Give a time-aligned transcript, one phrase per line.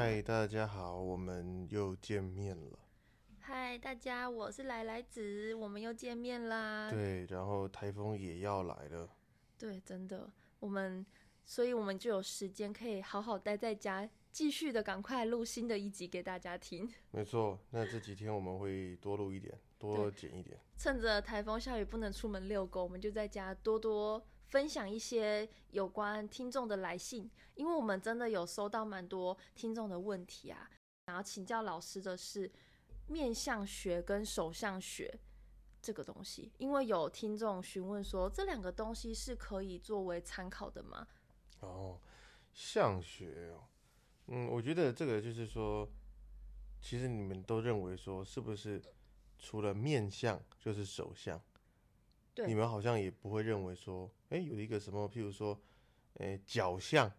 [0.00, 2.78] 嗨，大家好，我们又见面了。
[3.40, 6.88] 嗨，大家，我是来来子，我们又见面啦。
[6.88, 9.10] 对，然后台风也要来了。
[9.58, 10.30] 对，真的，
[10.60, 11.04] 我们，
[11.44, 16.88] 所以我们就有时间可以好好待在家，继续的赶快录新的一集给大家听。
[17.10, 20.60] 没错，那这几天我们会多录一点，多剪一点。
[20.76, 30.68] 趁着台风下雨不能出门遛狗，我们就在家多多分享一些有关听众的来信，因为我们真的有收到蛮多听众的问题啊。
[31.06, 32.50] 然后请教老师的是
[33.06, 35.18] 面相学跟手相学
[35.80, 41.06] 这个东西，因为有听众询问说这两个东西是可以作为参考的吗？
[41.60, 41.98] 哦，
[42.52, 43.64] 相学哦，
[44.26, 45.88] 嗯，我觉得这个就是说，
[46.80, 48.82] 其实你们都认为说，是不是
[49.38, 51.40] 除了面相就是手相？
[52.38, 55.60] 对你们好像也不会认为说，哎、有一个什么，譬如说，
[56.18, 57.10] 哎、脚相，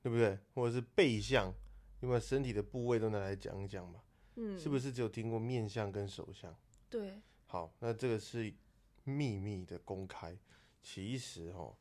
[0.00, 0.38] 对不对？
[0.54, 1.52] 或者是背相，
[2.00, 4.02] 你把身体的部位都拿来讲一讲嘛？
[4.36, 6.56] 嗯，是不是只有听过面相跟手相？
[6.88, 8.50] 对，好，那这个是
[9.04, 10.34] 秘密的公开。
[10.80, 11.76] 其实哦，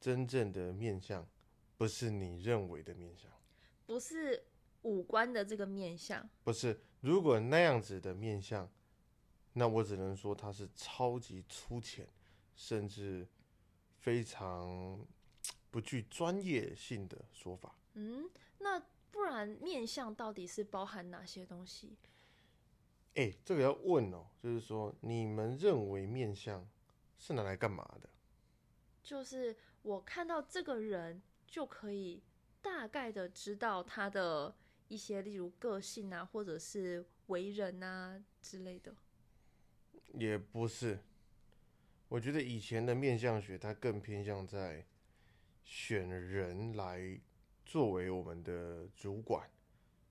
[0.00, 1.28] 真正的面相
[1.76, 3.30] 不是你认为的面相，
[3.84, 4.42] 不是
[4.82, 6.80] 五官的这个面相，不是。
[7.00, 8.66] 如果那样子的面相，
[9.58, 12.06] 那我只能说它是超级粗浅，
[12.54, 13.26] 甚至
[13.96, 15.02] 非常
[15.70, 17.74] 不具专业性的说法。
[17.94, 18.78] 嗯，那
[19.10, 21.96] 不然面相到底是包含哪些东西？
[23.14, 26.68] 哎、这个要问哦，就是说你们认为面相
[27.18, 28.10] 是拿来干嘛的？
[29.02, 32.22] 就是我看到这个人就可以
[32.60, 34.54] 大概的知道他的
[34.88, 38.94] 一些，例如个性啊，或者是为人啊之类的。
[40.18, 40.98] 也不是，
[42.08, 44.84] 我觉得以前的面相学它更偏向在
[45.64, 47.18] 选人来
[47.64, 49.48] 作为我们的主管。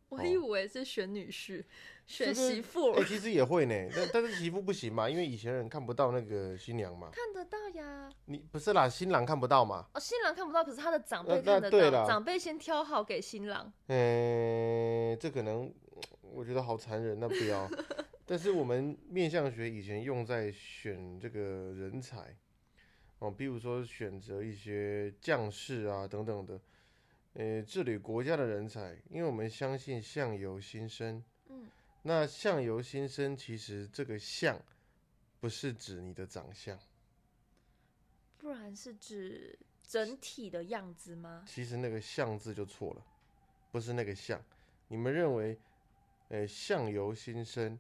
[0.10, 1.66] 我以为是选女婿、
[2.06, 7.10] 选媳妇哎、，其实也会呢，但但是媳妇不行嘛，因为以前人看不到那个新娘嘛。
[7.12, 8.10] 看得到呀。
[8.26, 9.88] 你不是啦，新郎看不到嘛。
[9.94, 12.06] 哦，新郎看不到，可是他的长辈看得到。
[12.06, 13.74] 长辈先挑好给新郎。
[13.88, 15.74] 嗯、这可能
[16.22, 17.68] 我觉得好残忍，那不要。
[18.26, 21.40] 但是我们面相学以前用在选这个
[21.74, 22.36] 人才，
[23.20, 26.60] 哦，比如说选择一些将士啊等等的，
[27.34, 31.24] 呃，治理国家的人才，因为我们相信相由心生。
[31.50, 31.68] 嗯，
[32.02, 34.60] 那相由心生，其实这个相
[35.40, 36.80] 不是指你的长相，
[38.40, 41.44] 不然是指整体的样子吗？
[41.46, 43.06] 其实那个相字就错了，
[43.72, 44.42] 不是那个相。
[44.88, 45.60] 你们认为，
[46.30, 47.78] 呃，相由心生，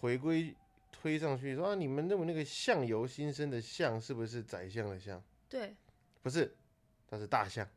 [0.00, 0.54] 回归
[0.92, 5.22] 推上去说啊，你们认为那个相由心生的相是不是宰相的相？
[5.48, 5.74] 对，
[6.22, 6.54] 不是，
[7.08, 7.68] 它是大象，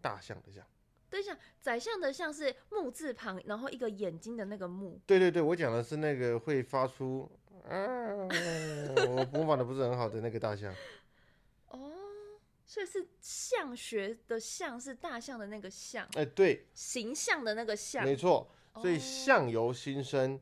[0.00, 0.64] 大象的象。
[1.10, 5.00] 等一下，宰相的像是木字旁，然后一个眼睛的那个木。
[5.06, 7.30] 对对对，我讲的是那个会发出
[7.68, 7.76] 啊，
[9.06, 10.74] 我模仿的不是很好的那个大象。
[11.68, 11.92] 哦，
[12.66, 18.04] 所以是相学的相是大象的那个象，哎、对，形象的那个象。
[18.04, 18.50] 没错。
[18.82, 20.40] 所以哦相由心生，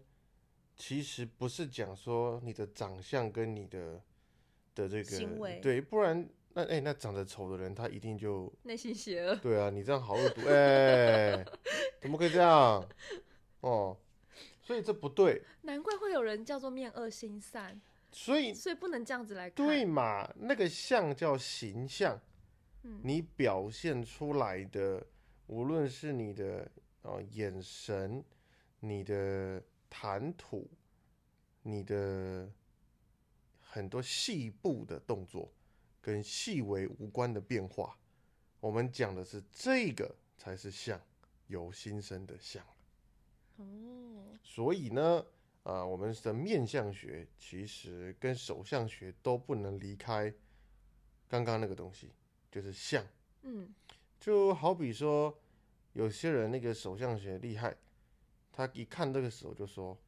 [0.77, 4.03] 其实不是讲说你的长相跟你的
[4.75, 9.37] 的这个行为对，不然那哎、那长得丑的人他一定就内心邪恶。
[9.37, 11.45] 对啊，你这样好恶毒哎、
[12.01, 12.87] 怎么可以这样？
[13.61, 13.97] 哦，
[14.61, 19.67] 所以这不对，难怪会有人叫做面恶心善，所以所以不能这样子来看。
[19.67, 22.21] 对嘛，那个像叫形象，
[22.83, 25.07] 嗯你表现出来的，
[25.47, 26.69] 无论是你的
[27.03, 28.23] 呃眼神、
[28.81, 29.63] 你的
[29.95, 30.67] 谈吐、
[31.61, 32.51] 你的
[33.61, 35.53] 很多细部的动作，
[36.01, 37.95] 跟细微无关的变化，
[38.59, 40.99] 我们讲的是这个才是相，
[41.49, 42.65] 由心生的相。
[43.57, 43.65] 哦，
[44.43, 45.23] 所以呢，
[45.63, 50.33] 啊、我们的面相学其实跟手相学都不能离开
[51.29, 52.11] 刚刚那个东西，
[52.51, 53.07] 就是相。
[53.43, 53.69] 嗯，
[54.19, 55.39] 就好比说，
[55.93, 57.77] 有些人那个手相学厉害，
[58.53, 59.99] 他一看这个手就说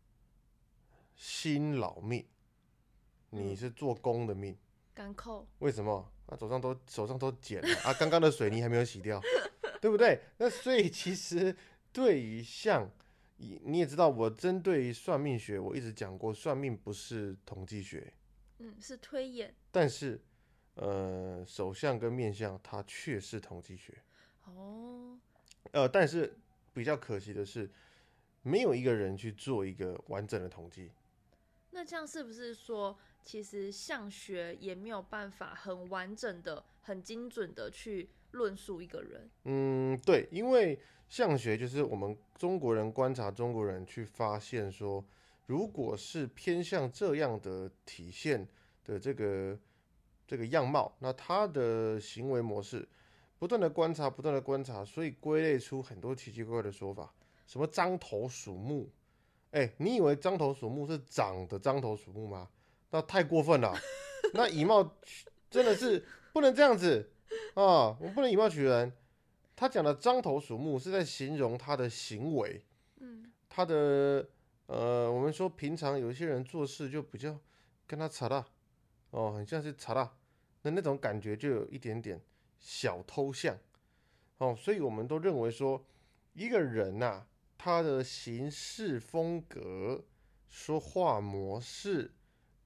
[1.17, 2.25] 辛老命，
[3.31, 4.57] 你是做工的命，
[4.95, 5.47] 干扣。
[5.61, 6.11] 为什么？
[6.27, 9.21] 啊，手上都手上都剪了 啊，刚刚的水泥还没有洗掉，
[9.81, 10.21] 对不对？
[10.39, 11.55] 那所以其实
[11.93, 12.91] 对于像，
[13.37, 18.13] 你你也知道，我针对于算命学，我一直讲过，算命不是统计学，
[18.59, 19.55] 嗯，是推演。
[19.71, 20.21] 但是
[20.77, 23.97] 呃，手相跟面相它却是统计学。
[24.45, 25.19] 哦，
[25.73, 26.39] 呃，但是
[26.73, 27.71] 比较可惜的是，
[28.45, 30.93] 没有一个人去做一个完整的统计。
[31.71, 39.29] 那这样是不是说，其实相学也没有办法很完整的、很精准的去论述一个人？
[39.43, 45.05] 嗯，对，因为相学就是我们中国人观察中国人去发现说，
[45.47, 48.47] 如果是偏向这样的体现
[48.85, 49.59] 的这个
[50.29, 52.89] 这个样貌，那他的行为模式
[53.39, 57.13] 不断的观察，不断的观察，所以归类出很多奇奇怪怪的说法，
[57.47, 58.91] 什么獐头鼠目，
[59.51, 62.49] 哎，你以为獐头鼠目是长的獐头鼠目吗？
[62.91, 63.75] 那太过分了，
[64.35, 64.97] 那以貌
[65.51, 67.11] 真的是不能这样子。
[67.55, 68.93] 啊，我不能以貌取人。
[69.57, 72.65] 他讲的獐头鼠目是在形容他的行为，
[72.99, 74.29] 嗯，他的
[74.67, 77.39] 呃，我们说平常有一些人做事就比较
[77.87, 78.45] 跟他查大，
[79.11, 80.17] 哦，很像是查大，
[80.63, 82.21] 那那种感觉就有一点点
[82.59, 83.57] 小偷像，
[84.39, 85.85] 哦，所以我们都认为说
[86.33, 87.27] 一个人呐、
[87.65, 90.05] 他的行事风格、
[90.47, 92.13] 说话模式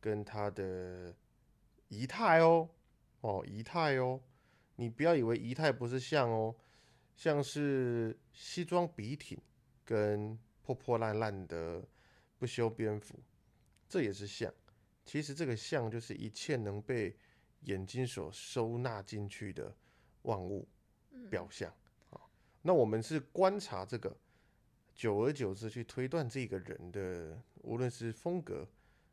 [0.01, 1.15] 跟他的
[1.87, 2.69] 仪态哦，
[3.21, 4.21] 哦，仪态哦，
[4.75, 6.53] 你不要以为仪态不是像哦。
[7.15, 9.41] 像是西装笔挺
[9.85, 11.87] 跟破破烂烂的
[12.37, 13.23] 不修边幅，
[13.89, 14.53] 这也是像。
[15.05, 17.17] 其实这个像就是一切能被
[17.61, 19.73] 眼睛所收纳进去的
[20.23, 20.69] 万物
[21.31, 21.73] 表象
[22.11, 22.21] 啊。
[22.63, 24.17] 那我们是观察这个，
[24.99, 28.67] 久而久之去推断这个人的，无论是风格、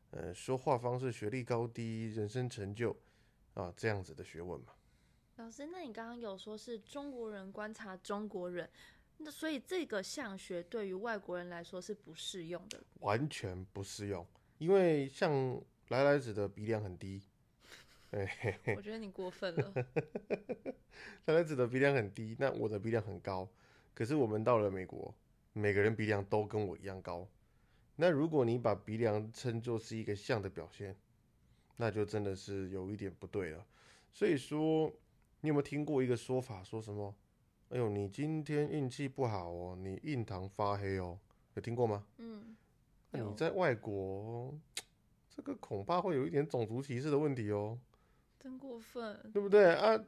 [0.10, 2.98] 呃说话方式、学历高低、人生成就
[3.54, 4.74] 啊这样子的学问嘛。
[5.36, 8.68] 老师，那你刚刚有说是中国人观察中国人，
[9.18, 12.82] 那所以这个相学对于外国人来说是不适用的。
[13.02, 14.26] 完全不适用，
[14.58, 15.32] 因为像
[15.90, 17.22] 来来子的鼻梁很低，
[18.10, 19.72] 哎，我觉得你过分了。
[21.26, 23.48] 来来子的鼻梁很低，那我的鼻梁很高，
[23.94, 25.14] 可是我们到了美国，
[25.58, 27.26] 每个人鼻梁都跟我一样高。
[27.96, 30.94] 那如果你把鼻梁称作是一个像的表现，
[31.78, 33.66] 那就真的是有一点不对了。
[34.12, 34.92] 所以说，
[35.40, 37.16] 你有没有听过一个说法，说什么？
[37.70, 41.18] 哎呦，你今天运气不好哦，你印堂发黑哦，
[41.54, 42.06] 有听过吗？
[42.18, 42.54] 嗯，
[43.12, 44.54] 那你在外国，
[45.34, 47.80] 这个恐怕会有一点种族歧视的问题哦，
[48.38, 49.32] 真过分。
[49.32, 50.04] 对不对啊？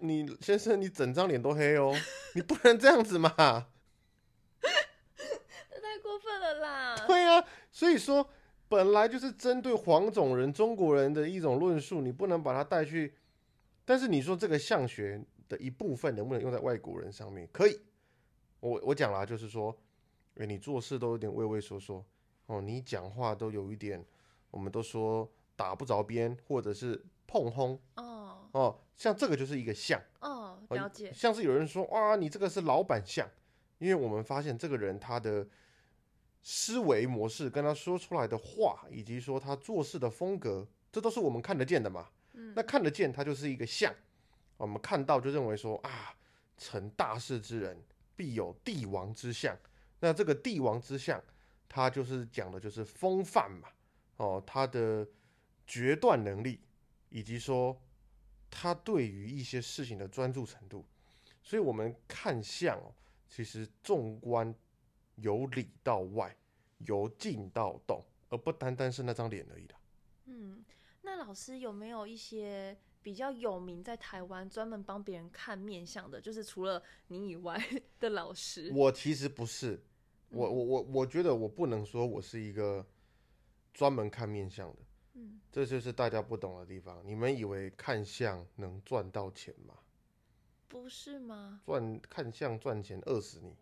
[0.00, 1.94] 你先生，你整张脸都黑哦，
[2.34, 3.68] 你不能这样子嘛。
[7.06, 8.28] 对啊，所以说
[8.68, 13.14] 本来就是针对黄种人、中国人的一种论述，你不能把它带去。
[13.84, 17.48] 但是你说这个相学的一部分能不能用在外国人上面？
[17.52, 17.80] 可以。
[18.60, 19.76] 我我讲了，就是说，
[20.36, 22.04] 哎，你做事都有点畏畏缩缩
[22.46, 24.04] 哦，你讲话都有一点，
[24.50, 30.00] 我们都说打不着边，或者是碰轰哦哦，像这个就是一个像。
[30.20, 31.10] 哦，呃了解。
[31.12, 33.28] 像是有人说哇，你这个是老板相，
[33.78, 35.46] 因为我们发现这个人他的
[36.42, 42.08] 思维模式跟他说出来的话，以及说他做事的风格，这都是我们看得见的嘛。
[42.32, 43.94] 嗯那看得见，他就是一个相。
[44.56, 46.14] 我们看到就认为说啊，
[46.56, 47.82] 成大事之人
[48.14, 49.56] 必有帝王之相。
[50.00, 51.22] 那这个帝王之相，
[51.68, 53.68] 他就是讲的就是风范嘛，
[54.16, 55.06] 哦，他的
[55.66, 56.60] 决断能力，
[57.08, 57.78] 以及说
[58.50, 60.84] 他对于一些事情的专注程度。
[61.42, 62.94] 所以我们看相哦，
[63.28, 64.54] 其实纵观
[65.20, 66.36] 由里到外，
[66.78, 69.74] 由静到动，而不单单是那张脸而已的。
[70.26, 70.64] 嗯，
[71.02, 76.20] 那老师有没有一些比较有名在台湾专门帮别人看面相的？
[76.20, 77.58] 就是除了你以外
[77.98, 78.70] 的老师？
[78.74, 79.82] 我其实不是，
[80.28, 82.86] 我我我我觉得我不能说我是一个
[83.72, 84.78] 专门看面相的，
[85.14, 87.02] 嗯，这就是大家不懂的地方。
[87.04, 89.74] 你们以为看相能赚到钱吗？
[90.68, 91.60] 不是吗？
[91.66, 93.56] 赚看相赚钱饿死你，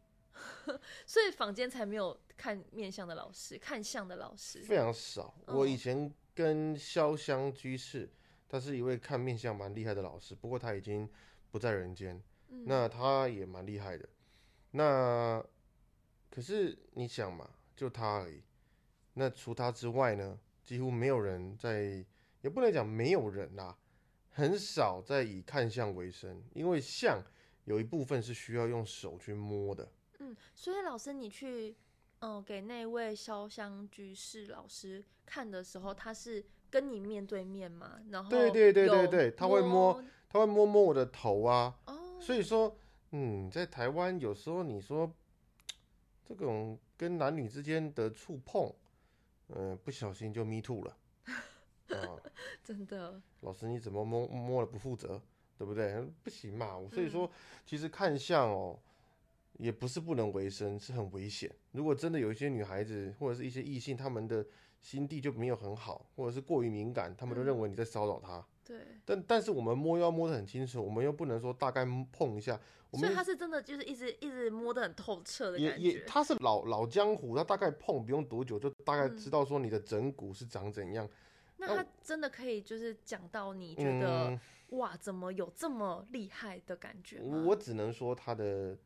[1.06, 4.60] 所以坊间才没有看面相的老师，看相的老师。
[4.62, 5.34] 非常少。
[5.46, 8.08] 哦我以前跟潇湘居士，
[8.48, 11.08] 他是一位看面相蛮厉害的老师，不过他已经
[11.50, 12.22] 不在人间。
[12.50, 14.08] 嗯那他也蛮厉害的。
[14.70, 15.44] 那
[16.30, 18.42] 可是你想嘛，就他而已。
[19.14, 22.04] 那除他之外呢，几乎没有人在，
[22.40, 23.76] 也不能讲没有人啦、
[24.30, 27.22] 很少在以看相为生，因为相
[27.64, 29.90] 有一部分是需要用手去摸的。
[30.28, 31.76] 嗯，所以老师你去
[32.20, 38.00] 嗯给那位潇湘居士老师看的时候，他是跟你面对面吗？
[38.10, 42.76] 然后对对对对有对他会摸他会摸摸我的头啊，哦，所以说，
[43.12, 45.10] 嗯，在台湾有时候你说
[46.24, 48.70] 这种跟男女之间的触碰，
[49.48, 50.96] 嗯、不小心就 me too 了，
[51.96, 52.20] 啊，
[52.62, 55.18] 真的老师你怎么摸摸了不负责，
[55.56, 56.02] 对不对？
[56.22, 57.30] 不行嘛，我所以说，
[57.64, 58.78] 其实看相哦，
[59.58, 61.48] 也不是不能为生，是很危险。
[61.72, 64.44] 如果真的有一些女孩子或者是一些异性，他们的
[64.80, 72.58] 心地就没有很好，或者是过于敏感，他们都认为你在骚扰她，对，但但是我们摸又要摸得很清楚，我们又不能说大概碰一下，
[72.90, 75.88] 我们所以他是真的就是一直一直摸得很透彻的也感觉。
[75.90, 81.08] 也他是老老江湖，他大概碰不用多久就大概嗯知道说你的整骨是长怎样。
[81.60, 84.40] 那他真的可以就是讲到你觉得、嗯，
[84.78, 87.42] 哇，怎么有这么厉害的感觉吗？
[87.48, 88.78] 我只能说他的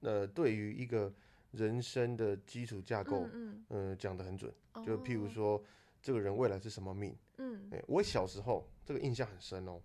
[0.00, 1.12] 呃，对于一个
[1.52, 4.52] 人生的基础架构，嗯呃，讲得很准。
[4.74, 5.64] 嗯，就譬如哦，说，
[6.00, 7.16] 这个人未来是什么命？
[7.38, 9.80] 嗯哎、我小时候这个印象很深哦。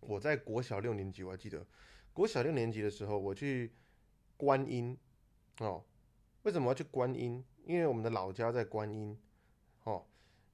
[0.00, 1.66] 我在国小六年级，我还记得，
[2.12, 3.72] 国小六年级的时候，我去
[4.36, 4.96] 观音
[5.58, 5.84] 哦。
[6.42, 7.44] 为什么要去观音？
[7.64, 9.16] 因为我们的老家在观音
[9.84, 10.06] 哦。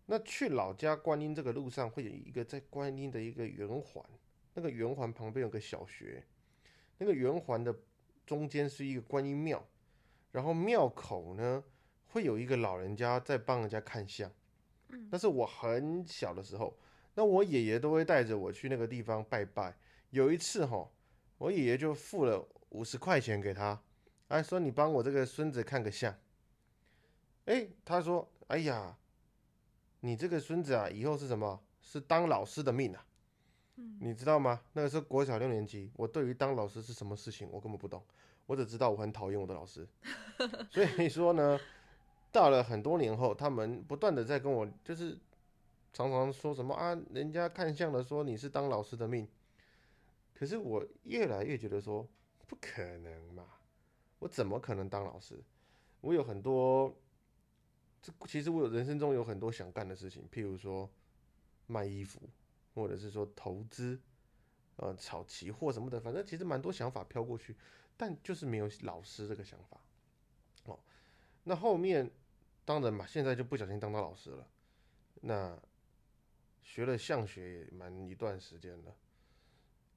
[0.06, 4.04] 那去老家观音这个路上会有一个在观音的一个圆环，
[4.54, 6.24] 那个圆环旁边有个小学，
[6.98, 7.74] 那个圆环的
[8.26, 9.64] 中间是一个观音庙，
[10.32, 11.62] 然后庙口呢
[12.08, 14.30] 会有一个老人家在帮人家看相。
[14.88, 16.76] 嗯那是我很小的时候，
[17.14, 19.76] 那我爷爷都会带着我去那个地方拜拜。
[20.10, 20.90] 有一次哈，
[21.38, 23.80] 我爷爷就付了五十块钱给他，
[24.28, 26.14] 哎，说你帮我这个孙子看个相。
[27.46, 28.96] 哎，他说，哎呀，
[30.00, 31.60] 你这个孙子啊，以后是什么？
[31.80, 33.06] 是当老师的命啊。
[33.76, 34.60] 嗯你知道吗？
[34.72, 38.02] 那个时候国小六年级，我对于当老师是什么事情，我根本不懂，
[38.46, 39.86] 我只知道我很讨厌我的老师。
[40.70, 41.58] 所以说呢，
[42.32, 45.18] 到了很多年后，他们不断的在跟我，就是
[45.92, 49.28] 常常说什么啊，人家看相的说你是当老师的命，
[50.34, 52.06] 可是我越来越觉得说
[52.46, 53.44] 不可能嘛，
[54.20, 55.42] 我怎么可能当老师？
[56.00, 56.94] 我有很多，
[58.00, 60.88] 这其实我有人生中有很多想干的事情，譬如说
[61.66, 62.20] 卖衣服，
[62.76, 63.98] 或者是说投资，
[64.76, 67.56] 呃，炒期货什么的，反正其实蛮多想法飘过去，
[67.96, 69.80] 但就是没有老师这个想法。
[70.66, 70.78] 哦，
[71.44, 72.10] 那后面
[72.66, 74.46] 当然嘛，现在就不小心当到老师了。
[75.22, 75.58] 那
[76.62, 78.94] 学了相学也蛮一段时间了，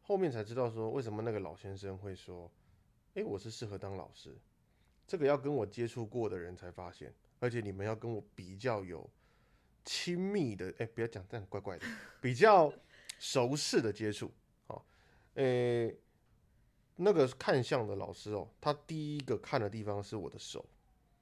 [0.02, 2.50] 后面才知道说为什么那个老先生会说，
[3.16, 4.38] 诶，我是适合当老师。
[5.06, 9.10] 这个要跟我接触过的人才发现，而且你们要跟我比较有
[9.92, 11.88] 亲密的，哎、不要讲这样怪怪的，
[12.22, 12.72] 比较
[13.18, 14.32] 熟识的接触。
[14.68, 14.86] 好，
[15.34, 15.98] 诶、
[16.96, 20.64] 那个看相的老师哦，他第一个看的地方是我的手，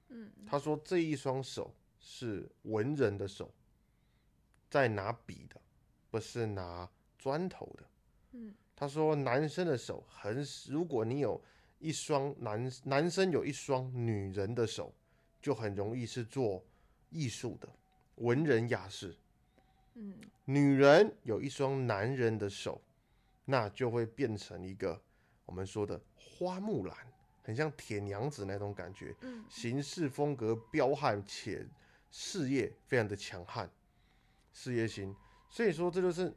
[0.08, 3.50] 嗯他说这一双手是文人的手，
[4.68, 5.58] 在拿笔的，
[6.10, 6.86] 不是拿
[7.18, 7.84] 砖头的。
[8.32, 11.42] 嗯他说男生的手很，如果你有
[11.78, 14.94] 一双男男生有一双女人的手，
[15.40, 16.62] 就很容易是做
[17.08, 17.66] 艺术的
[18.18, 19.14] 文人雅士。
[19.94, 22.80] 嗯女人有一双男人的手，
[23.44, 24.98] 那就会变成一个
[25.44, 26.96] 我们说的花木兰，
[27.42, 31.66] 很像铁娘子那种感觉，嗯行事风格彪悍且
[32.10, 33.68] 事业非常的强悍，
[34.52, 35.14] 事业心。
[35.50, 36.32] 所以说这就是，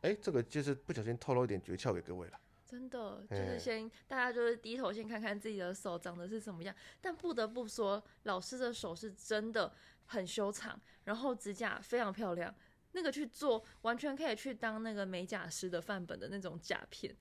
[0.00, 2.38] 哎，这个就是不小心透露一点诀窍给各位了。
[2.64, 9.70] 真的就哎是先大家就是低头先看看自己的手长得是什么样，但不得不说，老师的手是真的
[10.06, 12.54] 很修长，然后指甲非常漂亮，
[12.92, 17.14] 那个去做完全可以去当那个美甲师的范本的那种甲片。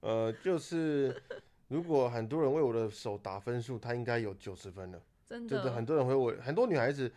[0.00, 1.22] 呃，就是
[1.68, 5.02] 如果很多人为我的手打分数，他应该有九十分了。
[5.26, 7.12] 真的，就是很多人会我很多女孩子，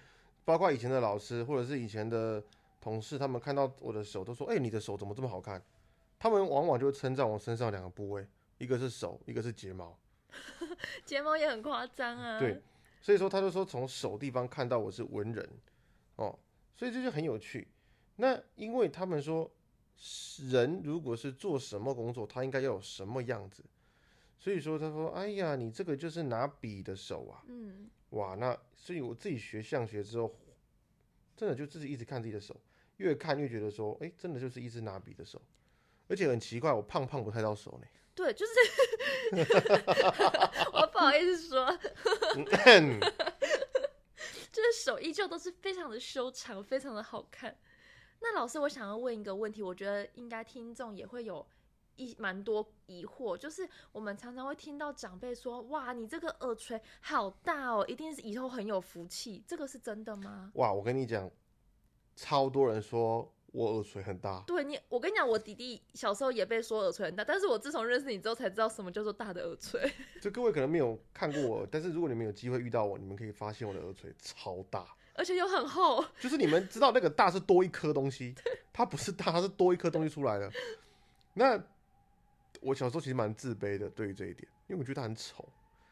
[0.46, 2.43] 包括以前的老师或者是以前的
[2.79, 5.63] 同事，他们看到我的手都说：“哎、你的手怎么这么好看？”
[6.20, 8.27] 他们往往就会称赞我身上两个部位，
[8.58, 9.98] 一个是手，一个是睫毛。
[11.05, 12.39] 睫毛也很夸张啊。
[12.39, 12.62] 对，
[13.03, 15.48] 所以说他就说从手地方看到我是文人，
[16.15, 16.39] 哦，
[16.74, 17.67] 所以这就很有趣。
[18.15, 19.51] 那因为他们说
[20.50, 23.62] 人如果是做什么工作，他应该要有什么样子，
[24.39, 30.33] 所以说他说：“哎呀，你这个就是拿笔的手啊。”嗯，哇，那所以我自己学相学之后，
[31.36, 32.55] 真的就自己一直看自己的手，
[32.98, 35.41] 越看越觉得说，哎、真的就是一只拿笔的手，
[36.07, 37.88] 而且很奇怪，我胖胖不太到手呢。
[38.15, 38.53] 对，就是
[41.03, 41.65] 好意思说，
[42.36, 43.00] 嗯
[44.51, 47.55] 就是手依旧都是非常的修长，非常的好看。
[48.22, 51.45] 那老师，我想要问一个问题，我觉得应该听众也会有
[51.95, 60.51] 一蛮多疑惑，就是我们常常会听到长辈说：“哇，你这个耳垂好大哦，一定是以后很有福气。”这个是真的吗？
[60.55, 61.29] 哇，我跟你讲，
[62.15, 69.79] 超多人说我耳垂很大，对你，我跟你讲，我弟弟小时候也被说耳垂很大，但是我自从认识你之后才知道什么叫做大的耳垂。
[70.19, 78.33] 就各位可能没有看过我，但是如果你们有机会遇到我，你们可以发现我的耳垂超大，而且又很厚， 就是你们知道那个大是多一颗东西，
[78.74, 80.51] 它不是大，它是多一颗东西出来的。
[81.36, 81.63] 那
[82.62, 85.48] 我小时候其实蛮自卑的，对于这一点，因为我觉得它很丑，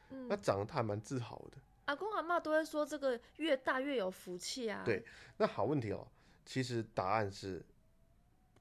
[0.10, 1.58] 嗯那，长得他还蛮自豪的。
[1.86, 4.82] 阿公阿妈都会说这个越大越有福气啊。
[4.84, 5.04] 对
[5.38, 6.08] 那好问题哦，
[6.46, 7.64] 其实答案是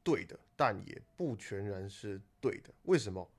[0.03, 2.73] 对的，但也不全然是对的。
[2.85, 3.31] 为什么？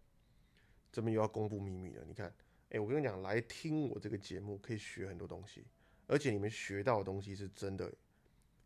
[0.91, 2.03] 这边又要公布秘密了。
[2.05, 2.33] 你看，
[2.69, 5.65] 哎，我跟你讲，来听我这个节目可以学很多东西，
[6.05, 7.91] 而且你们学到的东西是真的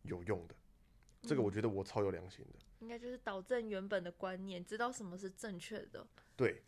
[0.02, 0.56] 有用的。
[1.22, 2.60] 这个我觉得我超有良心的。
[2.80, 6.06] 应该就是导正原本的观念，知道什么是正确的。
[6.36, 6.62] 对，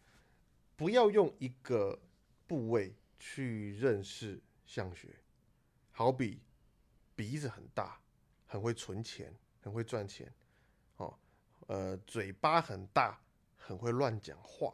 [0.76, 2.00] 不要用一个
[2.48, 5.10] 部位去认识相学，
[5.92, 6.40] 好比
[7.16, 8.00] 鼻子很大，
[8.48, 10.34] 很会存钱，很会赚钱，
[10.96, 11.14] 哦，
[11.68, 13.22] 呃，嘴巴很大，
[13.56, 14.74] 很会乱讲话，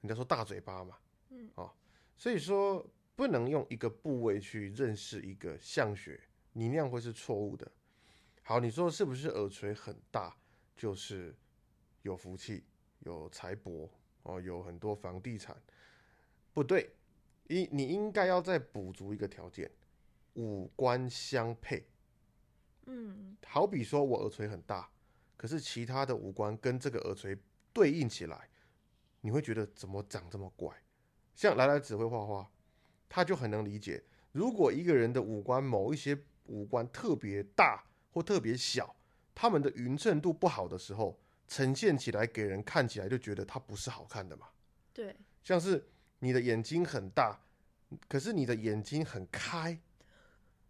[0.00, 0.98] 人家说大嘴巴嘛，
[1.30, 1.72] 嗯，哦，
[2.16, 6.20] 所以说不能用一个部位去认识一个相学，
[6.52, 7.70] 你那样会是错误的。
[8.42, 10.36] 好，你说是不是耳垂很大？
[10.76, 11.34] 就是
[12.02, 12.64] 有福气、
[13.00, 13.88] 有财帛
[14.22, 15.60] 哦，有很多房地产，
[16.52, 16.94] 不对，
[17.48, 19.70] 应你应该要再补足一个条件，
[20.34, 21.84] 五官相配。
[22.88, 24.90] 嗯，好比说我耳垂很大，
[25.36, 27.36] 可是其他的五官跟这个耳垂
[27.72, 28.48] 对应起来，
[29.20, 30.74] 你会觉得怎么长这么怪？
[31.34, 32.50] 像来来只会画画，
[33.08, 34.02] 他就很能理解，
[34.32, 38.94] 如果一个人的五官某一些五官特别大或特别小。
[39.40, 41.16] 他们的匀称度不好的时候，
[41.46, 44.48] 呈现起来给人看起来就觉得他不是好看的嘛。
[44.92, 45.14] 对，
[45.44, 47.40] 像是你的眼睛很大，
[48.08, 49.78] 可是你的眼睛很开，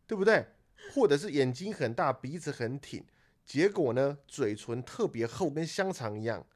[0.06, 0.46] 对不对？
[0.92, 3.04] 或者是眼睛很大，鼻子很挺，
[3.44, 6.47] 结果呢，嘴唇特别厚，跟香肠一样，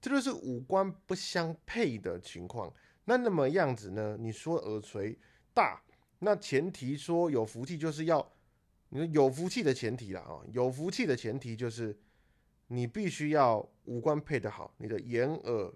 [0.00, 2.72] 这就是五官不相配的情况。
[3.04, 4.16] 那那么样子呢？
[4.20, 5.18] 你说耳垂
[5.54, 5.82] 大，
[6.18, 8.32] 那前提说有福气就是要。
[8.90, 11.94] 你说有福气的前提了啊，有福气的前提就是
[12.68, 15.70] 你必须要五官配得好，你的眼耳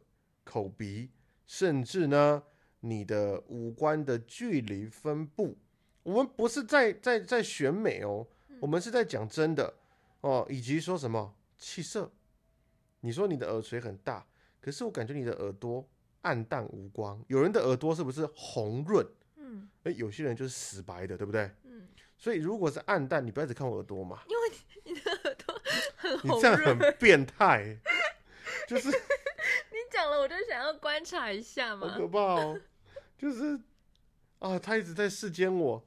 [0.44, 1.11] 口鼻，
[1.47, 2.42] 甚至呢
[2.80, 5.59] 你的五官的距离分布，
[6.02, 8.26] 我们不是在在在选美哦，
[8.61, 9.75] 我们是在讲真的
[10.21, 12.11] 哦，以及说什么气色。
[13.00, 14.25] 你说你的耳垂很大，
[14.61, 15.85] 可是我感觉你的耳朵
[16.20, 19.07] 暗淡无光，有人的耳朵是不是红润？
[19.37, 21.50] 嗯，哎，有些人就是死白的，对不对？
[21.64, 21.88] 嗯。
[22.16, 25.61] 所以如果是暗淡，你不要只看我耳朵嘛，因为你的耳朵
[25.96, 27.76] 很红你这样很变态，
[28.68, 31.88] 就是你讲了，我就想要观察一下嘛。
[31.88, 32.61] 好可怕哦，
[33.18, 33.59] 就是
[34.38, 35.85] 啊，他一直在世间我，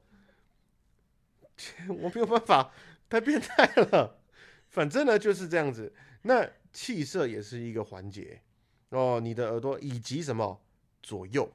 [1.88, 2.72] 我没有办法，
[3.08, 4.20] 太变态了。
[4.68, 5.92] 反正呢就是这样子，
[6.22, 8.42] 那气色也是一个环节
[8.90, 10.60] 哦，你的耳朵以及什么
[11.02, 11.50] 左右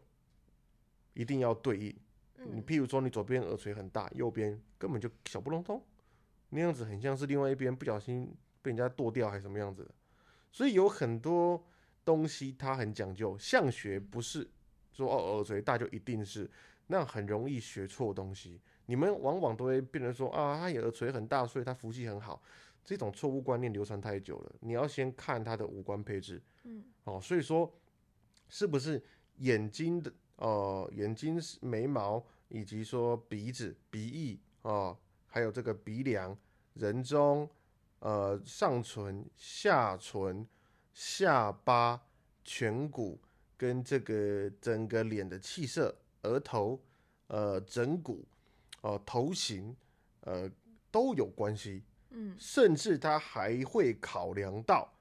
[1.14, 1.96] 一定要对应。
[2.52, 5.86] 你譬如说，你左边耳垂很大，右边根本就小不隆咚，
[6.50, 9.92] 那样子很像是另外一边不小心被人家剁掉还是什么样子的。
[10.52, 11.64] 所以有很多
[12.04, 14.50] 东西它很讲究，相学不是
[14.92, 16.50] 说哦耳垂大就一定是，
[16.88, 18.60] 那很容易学错东西。
[18.92, 22.42] 你们往往都会变成说啊，他耳垂很大，所以他福气很好，
[22.84, 24.52] 这种错误观念流传太久了。
[24.60, 27.74] 你要先看他的五官配置，嗯，哦，所以说
[28.50, 29.02] 是不是
[29.38, 30.12] 眼睛的？
[30.36, 36.38] 哦，眼睛、眉毛，以及说鼻子、鼻翼啊，还有这个鼻梁、
[36.74, 37.50] 人中、
[38.00, 40.46] 呃上唇、下唇、
[40.94, 42.02] 下巴、
[42.44, 43.18] 颧骨，
[43.56, 46.78] 跟这个整个脸的气色、额头、
[47.28, 48.26] 呃枕骨、
[48.82, 49.76] 哦头型，
[50.22, 50.50] 呃
[50.92, 51.84] 都有关系。
[52.14, 54.92] 嗯，甚至他还会考量到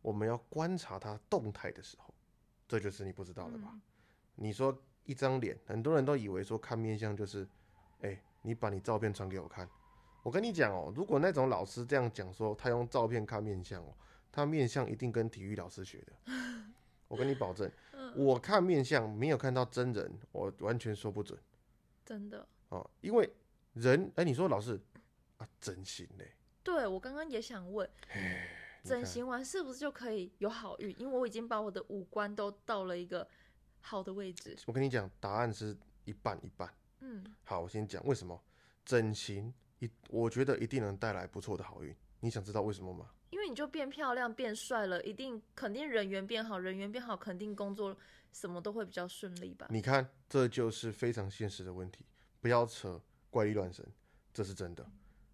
[0.00, 2.14] 我们要观察他动态的时候，
[2.68, 3.76] 这就是你不知道的吧？
[4.36, 7.48] 你说一张脸，很多人都以为说看面相就是，
[8.02, 9.68] 哎，你把你照片传给我看。
[10.22, 13.92] 我跟你讲哦，如果那种老师这样讲说他用照片看面相哦，
[14.30, 16.12] 他面相一定跟体育老师学的。
[17.08, 17.70] 我跟你保证，
[18.14, 21.38] 我看面相没有看到真人，我完全说不准。
[22.04, 23.30] 真的哦，因为
[23.72, 24.80] 人，哎，你说老师
[25.38, 26.32] 啊，整形嘞？
[26.62, 27.88] 对我刚刚也想问，
[28.82, 30.94] 整形完是不是就可以有好运？
[30.98, 33.26] 因为我已经把我的五官都到了一个。
[33.86, 36.74] 好的位置，我跟你讲，答案是一半一半。
[37.00, 38.42] 嗯，好，我先讲为什么
[38.82, 41.94] 整形一，我觉得一定能带来不错的好运。
[42.18, 43.10] 你想知道为什么吗？
[43.28, 47.94] 因为你就变漂亮、变帅了，一定肯定人缘变好，人缘变好，肯定工作
[48.32, 49.66] 什么都会比较顺利吧？
[49.68, 52.06] 你看，这就是非常现实的问题，
[52.44, 53.82] 不要扯怪力乱神，
[54.30, 54.86] 这是真的。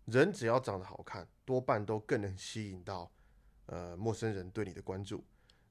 [0.05, 3.11] 人只要长得好看，多半都更能吸引到
[3.67, 5.25] 呃陌生人对你的关注。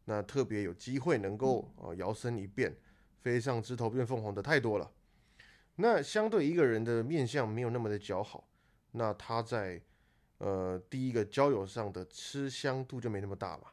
[0.03, 2.75] 那特别有机会能够呃摇身一变，
[3.21, 4.91] 飞上枝头变凤凰的太多了。
[5.77, 8.45] 那相对一个人的面相没有那么的姣好，
[8.91, 9.81] 那他在
[10.39, 13.67] 呃第一个交友上的吃香度就没那么大嘛。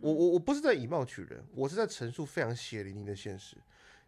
[0.00, 3.56] 我我我不是在以貌取人，我是在陈述非常血淋淋的现实。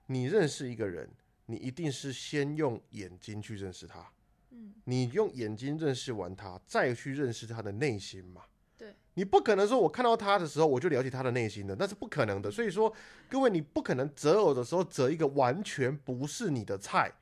[0.07, 1.11] 你认识一个人，
[1.53, 4.11] 你一定是先用眼睛去认识他，
[4.49, 8.41] 嗯，你用眼睛认识完他，再去认识他的内心嘛。
[8.79, 12.51] 对，你不可能说我看到他的时候我就了解他的内心的，那是不可能的。
[12.51, 12.91] 所以说，
[13.29, 17.13] 各位你不可能择偶的时候择一个完全不是你的菜，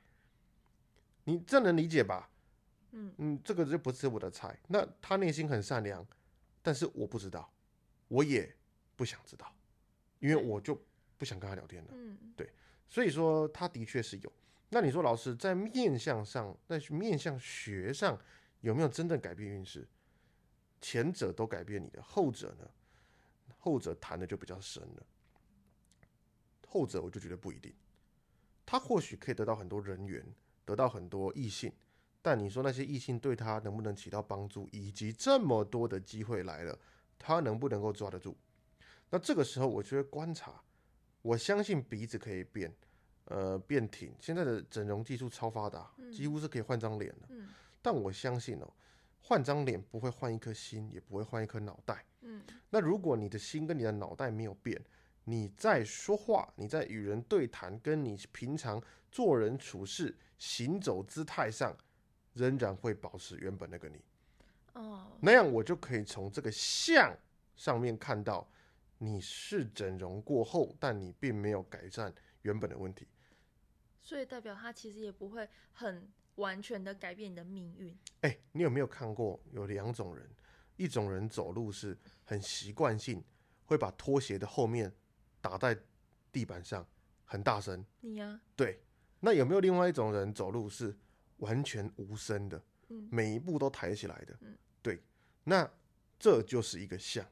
[1.24, 2.30] 你这能理解吧？
[2.92, 4.56] 嗯嗯，这个就不是我的菜。
[4.68, 6.06] 那他内心很善良，
[6.62, 7.52] 但是我不知道，
[8.06, 8.54] 我也
[8.94, 9.52] 不想知道，
[10.20, 10.80] 因为我就
[11.18, 11.90] 不想跟他聊天了。
[11.92, 12.16] 嗯
[12.90, 14.32] 所以说，他的确是有。
[14.68, 18.20] 那你说，老师在面相上，在面相学上
[18.60, 19.88] 有没有真正改变运势？
[20.80, 22.68] 前者都改变你的，后者呢？
[23.58, 25.06] 后者谈的就比较深了。
[26.66, 27.74] 后者我就觉得不一定，
[28.64, 30.24] 他或许可以得到很多人缘，
[30.64, 31.72] 得到很多异性，
[32.22, 36.78] 但你说那些异性对他能不能起到帮助，以及这么多的机会来了，
[37.18, 38.36] 他能不能够抓得住？
[39.10, 40.62] 那这个时候，我就会观察。
[41.22, 42.72] 我相信鼻子可以变，
[43.24, 44.14] 呃，变挺。
[44.20, 47.28] 现在的整容技术超发达，几乎是可以换张脸的。
[47.30, 47.48] 嗯
[47.82, 48.70] 但我相信哦，
[49.22, 52.04] 换张脸不会换一颗心，也不会换一颗脑袋。
[52.20, 54.78] 嗯那如果你的心跟你的脑袋没有变，
[55.24, 61.74] 你在说话，你在与人对谈，跟你平常做人处事、行走姿态上，
[62.34, 64.04] 仍然会保持原本那个你。
[64.74, 67.16] 哦，那样我就可以从这个相
[67.56, 68.46] 上面看到
[69.02, 73.08] 你是整容过后，但你并没有改善原本的问题。
[73.98, 77.98] 所以代表他其实也不会很完全的改变你的命运。
[78.20, 80.30] 哎、你有没有看过有两种人？
[80.76, 83.24] 一种人走路是很习惯性
[83.64, 84.92] 会把拖鞋的后面
[85.40, 85.78] 打在
[86.30, 86.86] 地板上，
[87.24, 87.82] 很大声。
[88.00, 88.82] 你呀、对，
[89.20, 90.94] 那有没有另外一种人走路是
[91.38, 94.36] 完全无声的，嗯每一步都抬起来的？
[94.40, 95.02] 嗯对，
[95.44, 95.70] 那
[96.18, 97.26] 这就是一个像，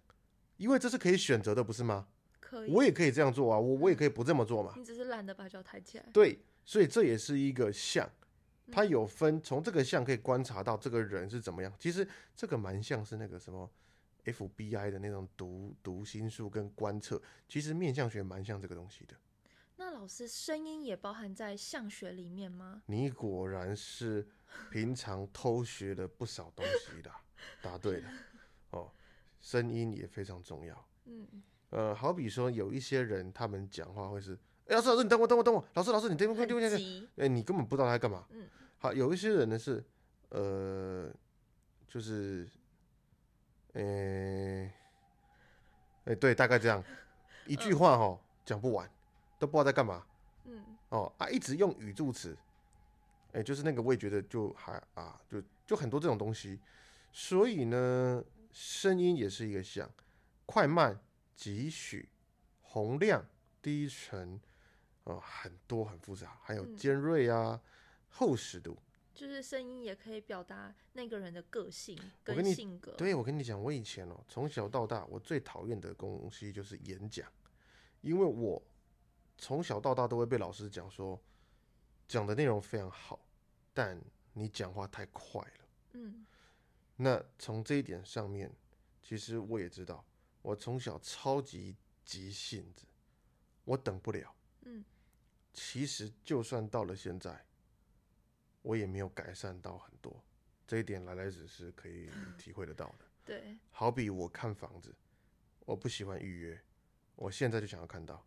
[0.58, 2.06] 因为这是可以选择的，不是吗？
[2.38, 4.74] 可以，我也可以这样做啊，我我也可以不这么做嘛。
[4.76, 6.04] 你只是懒得把脚抬起来。
[6.12, 8.06] 对，所以这也是一个像，
[8.66, 11.72] 嗯它有分，从这个像可以观察到这个人是怎么样。
[11.78, 13.70] 其实这个蛮像是那个什么
[14.24, 19.14] FBI 的那种读读心术跟观测，其实面相学蛮像这个东西的。
[19.76, 22.82] 那老师声音也包含在相学里面吗？
[22.86, 24.26] 你果然是
[24.72, 27.10] 平常偷学了不少东西的，
[27.62, 28.10] 答对了
[28.70, 28.90] 哦。
[29.40, 30.86] 声音也非常重要。
[31.06, 31.26] 嗯
[31.70, 34.32] 呃，好比说有一些人，他们讲话会是，
[34.68, 37.08] 哎、老师老师你等我等我等我，老师老师你等我等我等我，很急。
[37.16, 38.24] 哎、你根本不知道他在干嘛。
[38.30, 38.48] 嗯
[38.78, 39.84] 好，有一些人呢是，
[40.30, 41.12] 呃，
[41.88, 42.48] 就是，
[43.72, 44.70] 呃、
[46.04, 46.82] 哎、对，大概这样，
[47.46, 48.88] 一句话哈讲不完，
[49.38, 50.06] 都不知道在干嘛。
[50.44, 52.34] 嗯哦啊，一直用语助词，
[53.32, 56.58] 哎、就是那个我也觉得就还啊，就就很多这种东西，
[57.12, 59.90] 所以呢，声音也是一个像，
[60.46, 61.00] 快慢、
[61.34, 62.08] 几许、
[62.60, 63.24] 洪亮、
[63.62, 64.40] 低沉，
[65.04, 67.60] 呃，很多很复杂，还有嗯尖锐啊、
[68.08, 68.76] 厚实度。
[69.14, 72.92] 就是声音也可以表达那个人的个性跟性格。
[72.92, 77.28] 对，我跟你讲，我以前哦，从小到大，我最讨厌的东西就是演讲，
[78.00, 78.62] 因为我
[79.36, 81.20] 从小到大都会被老师讲说，
[82.06, 83.18] 讲的内容非常好，
[83.74, 84.00] 但
[84.34, 85.68] 你讲话太快了。
[85.94, 86.24] 嗯
[87.00, 88.52] 那从这一点上面，
[89.00, 90.04] 其实我也知道，
[90.42, 92.84] 我从小超级急性子，
[93.64, 94.34] 我等不了。
[94.62, 94.84] 嗯
[95.52, 97.44] 其实就算到了现在，
[98.62, 100.24] 我也没有改善到很多，
[100.66, 103.04] 这一点来来子是可以 体会得到的。
[103.24, 104.94] 对，好比我看房子，
[105.60, 106.60] 我不喜欢预约，
[107.14, 108.24] 我现在就想要看到，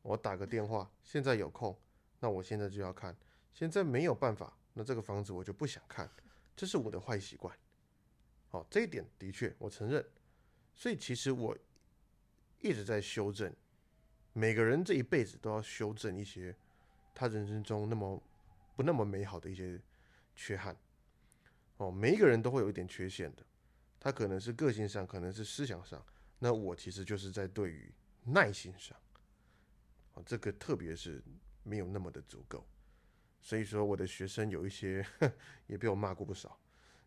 [0.00, 1.76] 我打个电话，现在有空，
[2.20, 3.16] 那我现在就要看，
[3.52, 6.08] 现在没有办法，那这个房子我就不想看，
[6.56, 7.56] 这是我的坏习惯。
[8.52, 10.04] 好，这一点的确我承认，
[10.74, 11.56] 所以其实我
[12.60, 13.50] 一直在修正，
[14.34, 16.54] 每个人这一辈子都要修正一些
[17.14, 18.22] 他人生中那么
[18.76, 19.80] 不那么美好的一些
[20.36, 20.76] 缺憾。
[21.78, 23.42] 哦，每一个人都会有一点缺陷的。
[23.98, 26.04] 他可能是个性上，可能是思想上，
[26.38, 27.90] 那我其实就是在对于
[28.24, 28.94] 耐心上，
[30.12, 31.22] 啊，这个特别是
[31.62, 32.66] 没有那么的足够，
[33.40, 35.02] 所以说我的学生有一些
[35.66, 36.60] 也被我骂过不少，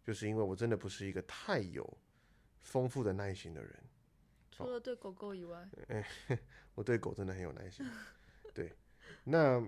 [0.05, 1.97] 就是因为我真的不是一个太有
[2.61, 3.83] 丰富的耐心的人，
[4.51, 6.07] 除了对狗狗以外，哎
[6.75, 7.83] 我对狗真的很有耐心，
[8.53, 8.71] 对，
[9.23, 9.67] 那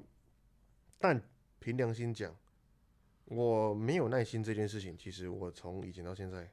[1.00, 1.20] 但
[1.60, 2.36] 凭良心讲，
[3.26, 6.48] 我没有耐心这件事情，其实我从以前到现在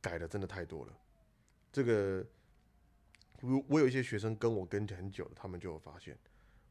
[0.00, 0.96] 改的真的太多了。
[1.72, 2.24] 这个，
[3.42, 6.16] 我我有一些学生跟我跟很久了，他们就有发现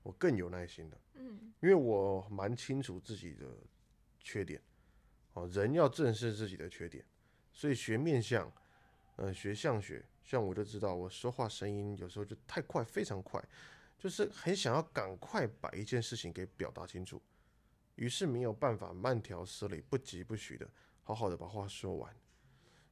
[0.03, 3.45] 我更有耐心了，嗯因为我蛮清楚自己的
[4.19, 4.61] 缺点。
[5.35, 7.03] 哦，人要正视自己的缺点，
[7.51, 8.49] 所以学面相，
[9.17, 13.43] 呃，学相学，像我就知道，我说话声音有时候就太快，非常快，
[13.99, 17.21] 就是很想要赶快把一件事情给表达清楚，
[17.95, 20.65] 于是没有办法慢条斯理、不疾不徐的
[21.03, 22.15] 好好的把话说完。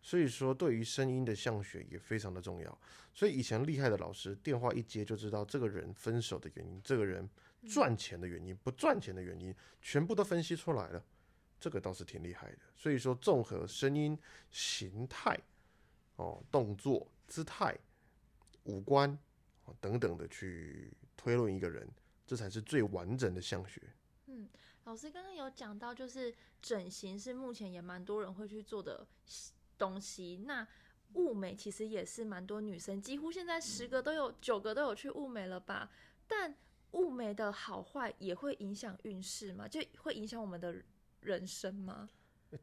[0.02, 2.78] 所以说对于声音的相学也非常的重要。
[3.14, 7.30] 所以以前厉害的老师，电话一接就知道这个人分手的原因，这个人
[7.66, 11.02] 赚钱的原因，不赚钱的原因，全部都分析出来了。
[11.64, 12.58] 这个倒是挺厉害的。
[12.76, 14.20] 所以说，综合声音、
[14.52, 15.40] 形态、
[16.18, 17.74] 哦动作、姿态、
[18.66, 19.18] 五官
[19.80, 21.88] 等等的去推论一个人，
[22.28, 23.82] 这才是最完整的相学。
[24.26, 24.50] 嗯
[24.84, 29.08] 老师刚刚有讲到，就是整形是目前也蛮多人会去做的
[29.78, 30.42] 东西。
[30.46, 30.68] 那
[31.14, 35.90] 物美其实也是蛮多女生，几乎现在十个都有九个都有去物美了吧？
[36.28, 36.54] 但
[36.92, 39.66] 物美的好坏也会影响运势嘛？
[39.66, 40.84] 就会影响我们的
[41.24, 42.10] 人生吗？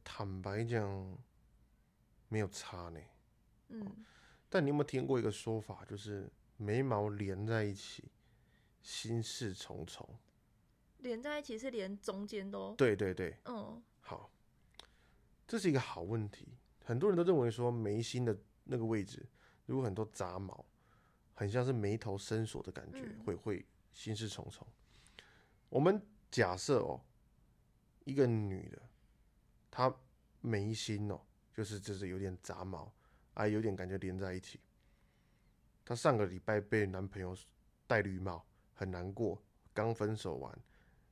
[0.05, 1.19] 坦白讲，
[2.29, 3.01] 没有差呢。
[3.69, 4.05] 嗯，
[4.49, 8.05] 但你有没有听过一个说法，就是眉毛连在一起，
[8.83, 10.09] 心事重重？
[10.99, 14.31] 连在一起是连中间都，对对对，嗯，好，
[15.49, 16.49] 这是一个好问题。
[16.85, 19.25] 很多人都认为说眉心的那个位置，
[19.67, 20.65] 如果很多杂毛，
[21.35, 24.67] 很像是眉头深锁的感觉，嗯会会心事重重。
[25.69, 27.01] 我们假设哦，
[28.11, 28.83] 一个女的，
[29.71, 29.95] 她
[30.41, 31.21] 眉心哦，
[31.55, 32.93] 就是就是有点杂毛，
[33.35, 34.59] 啊，有点感觉连在一起。
[35.85, 37.37] 她上个礼拜被男朋友
[37.87, 38.45] 戴绿帽，
[38.75, 39.41] 很难过，
[39.73, 40.59] 刚分手完，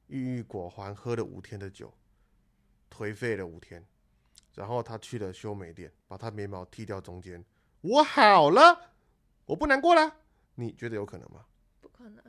[0.08, 1.94] 郁郁寡欢，喝了五天的酒，
[2.90, 3.86] 颓废了五天，
[4.54, 7.44] 然后她去了修眉店，把她眉毛剃掉中间，
[7.80, 8.94] 我好了，
[9.46, 10.16] 我不难过了。
[10.56, 11.46] 你觉得有可能吗？
[11.80, 12.24] 不可能，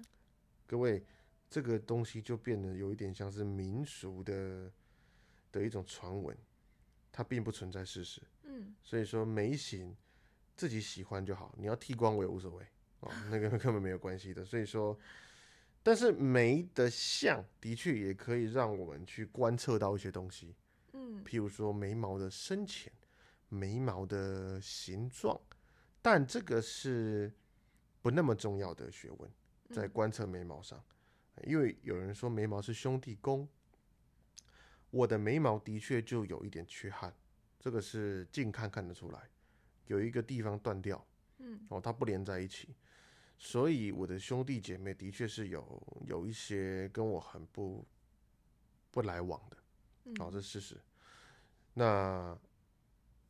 [0.68, 1.04] 各位，
[1.50, 4.72] 这个东西就变得有一点像是民俗的
[5.52, 6.38] 的一种传闻，
[7.12, 8.22] 它并不存在事实。
[8.44, 9.96] 嗯所以说眉形
[10.56, 12.66] 自己喜欢就好，你要剃光我也无所谓
[13.00, 14.44] 哦，那个 根本没有关系的。
[14.44, 14.98] 所以说，
[15.82, 20.56] 但是眉的像的确也可以让我们去观测到一些东西，
[20.94, 22.92] 嗯譬如说眉毛的深浅、
[23.48, 25.40] 眉毛的形状，
[26.02, 27.32] 但这个是
[28.02, 29.32] 不那么重要的学问，
[29.72, 30.84] 在嗯观测眉毛上，
[31.46, 33.48] 因为有人说眉毛是兄弟宫，
[34.90, 37.14] 我的眉毛的确就有一点缺憾，
[37.60, 39.30] 这个是近看看得出来，
[39.88, 41.06] 有一个地方断掉，
[41.38, 42.76] 嗯哦，它不连在一起，
[43.38, 47.86] 所以我的兄弟姐妹的确是有有一些跟我很不
[48.92, 49.58] 不来往的。
[50.06, 50.82] 嗯，哦，这是事实。
[51.74, 52.38] 那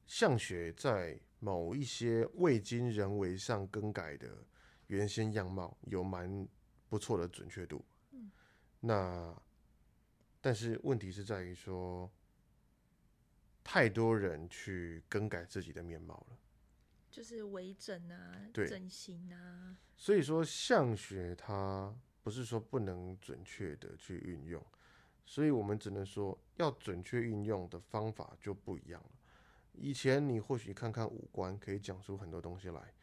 [0.06, 4.28] 相学在某一些未经人为上更改的
[4.88, 6.48] 原先样貌，有蛮
[6.88, 7.86] 不错的准确度。
[8.82, 9.42] 嗯那
[10.42, 12.10] 但是问题是在于说，
[13.64, 16.38] 太多人去更改自己的面貌了。
[17.12, 24.64] 就是微整啊，对整形啊，所以说相学它不是说不能准确的去运用，
[25.26, 29.10] 所以我们只能说要准确运用的方法就不一样了。
[29.74, 32.94] 以前你或许看看五官可以讲出很多东西来，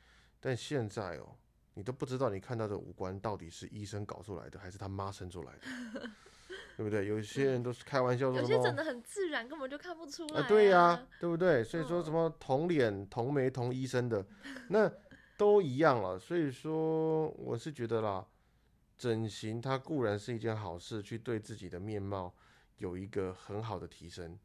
[0.40, 1.36] 但现在哦，
[1.76, 6.08] 你都不知道你看到的五官到底是医生搞出来的还是他妈生出来的，
[6.74, 7.06] 对不对？
[7.06, 11.62] 有些人都是开玩笑说有些整的很自然，根本就看不出来、啊，对呀、对不对？
[11.62, 14.26] 所以说嗯什么同脸、同眉、同医生的，
[14.70, 14.90] 那
[15.36, 16.18] 都一样了。
[16.18, 18.26] 所以说，我是觉得啦，
[18.96, 22.34] 整形它固然是一件好事，去对自己的面貌
[22.78, 24.38] 有一个很好的提升，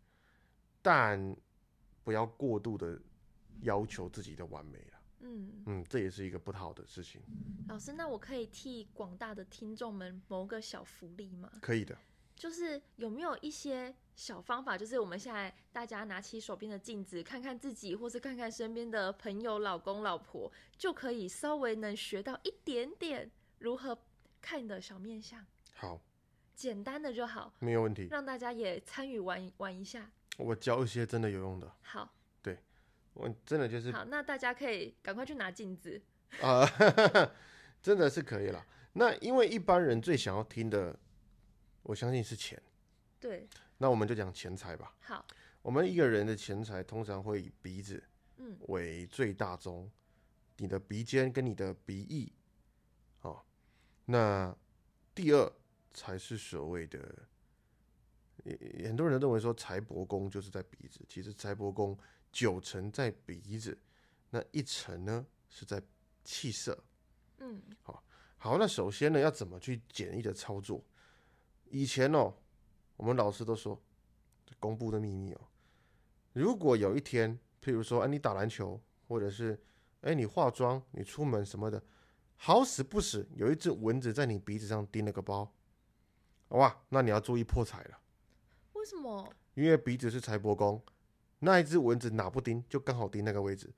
[0.82, 1.34] 但
[2.04, 3.00] 不要过度的
[3.62, 4.91] 要求自己的完美了。
[5.22, 7.22] 嗯，嗯，这也是一个不好的事情。
[7.68, 11.52] 老师，那我可以替广大的听众们谋个小福利吗？
[11.62, 11.98] 可以的，
[12.36, 23.30] 就是有没有一些小方法，就是我们现在大家拿起手边的镜子，看看自己，或是看看身边的朋友、老公、老婆，就可以稍微能学到一点点
[23.60, 23.98] 如何
[24.42, 26.02] 看你的小面相，好，
[26.56, 28.08] 简单的就好，没有问题。
[28.10, 30.12] 让大家也参与玩玩一下。
[30.38, 32.12] 我教一些真的有用的，好，
[33.14, 36.02] 我真的就是好，那大家可以赶快去拿镜子。
[36.42, 36.66] 啊，
[37.82, 38.66] 真的是可以了。
[38.94, 40.98] 那因为一般人最想要听的，
[41.84, 42.62] 我相信是钱。
[43.20, 43.48] 对，
[43.78, 44.96] 那我们就讲钱财吧。
[45.02, 45.26] 好，
[45.62, 48.04] 我们一个人的钱财通常会以鼻子
[48.38, 49.92] 嗯为最大宗，
[50.58, 52.32] 你的鼻尖跟你的鼻翼，
[53.22, 53.44] 哦，
[54.06, 54.56] 那
[55.14, 55.52] 第二
[55.94, 57.28] 才是所谓的，
[58.44, 61.98] 也很多人认为说财帛宫就是在鼻子，其实财帛宫
[62.32, 63.78] 九成在鼻子，
[64.30, 65.82] 那一成呢是在
[66.24, 66.78] 气色。
[67.40, 68.04] 嗯好，
[68.38, 70.84] 好那首先呢，要怎么去简易的操作？
[71.70, 72.34] 以前哦，
[72.98, 73.82] 我们老师都说，
[74.60, 75.42] 公布的秘密哦。
[76.34, 79.60] 如果有一天，譬如说，哎，你打篮球，或者是，
[80.02, 81.84] 哎，你化妆，你出门什么的，
[82.38, 85.52] 好死不死有一只蚊子在你鼻子上叮了个包，
[86.50, 88.00] 哇，那你要注意破财了，
[88.74, 89.34] 为什么？
[89.54, 90.82] 因为鼻子是财帛宫，
[91.44, 93.70] 那一只蚊子哪不叮，就刚好叮那个位置。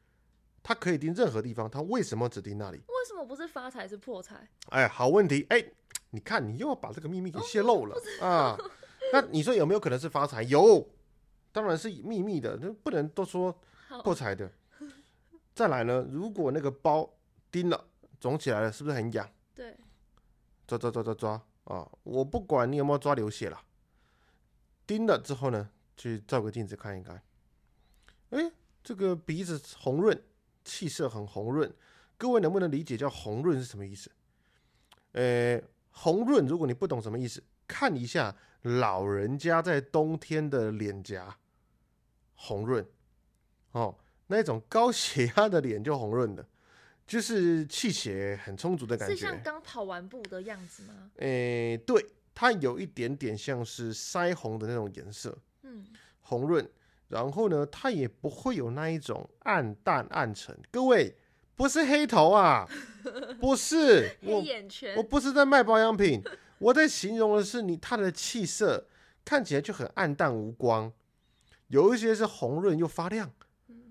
[0.62, 2.78] 它可以叮任何地方，它为什么只叮那里？
[2.78, 4.47] 为什么不是发财是破财？
[4.69, 5.63] 哎，好问题，哎，
[6.12, 8.58] 你看你又要把这个秘密给泄露了啊？
[9.12, 10.43] 那你说有没有可能是发财？
[10.43, 10.89] 有，
[11.52, 13.58] 当然是秘密的，那不能都说
[14.04, 14.52] 破财的。
[15.54, 17.13] 再来呢，如果那个包
[17.52, 17.86] 叮了，
[18.19, 19.30] 肿起来了，是不是很痒？
[19.54, 19.78] 对，
[20.65, 21.89] 抓抓抓抓抓啊！
[22.04, 23.62] 我不管你有没有抓流血了，
[24.88, 27.21] 叮了之后呢，去照个镜子看一看。
[28.34, 28.52] 哎，
[28.84, 30.19] 这个鼻子红润，
[30.65, 31.72] 气色很红润。
[32.17, 34.10] 各位能不能理解叫红润是什么意思？
[35.12, 41.38] 呃，红润，如果你不懂什么意思，看一下老人家在冬天的脸颊
[42.36, 42.86] 红润
[43.72, 43.96] 哦。
[44.28, 46.48] 那种高血压的脸就红润的，
[47.06, 49.15] 就是气血很充足的感觉。
[49.15, 51.12] 是像刚跑完步的样子吗？
[51.17, 55.86] 诶，对，它有一点点像是腮红的那种颜色，嗯，
[56.22, 56.67] 红润。
[57.13, 60.58] 然后呢，它也不会有那一种暗淡暗沉。
[60.71, 61.15] 各位，
[61.56, 62.67] 不是黑头啊，
[63.39, 64.95] 不是，黑眼圈。
[64.97, 66.23] 我不是在卖保养品，
[66.58, 68.88] 我在形容的是你它的气色
[69.23, 70.91] 看起来就很暗淡无光，
[71.67, 73.32] 有一些是红润又发亮。